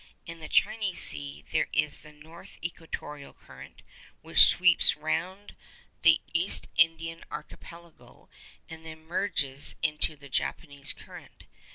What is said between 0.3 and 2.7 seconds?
the Chinese Sea there is the north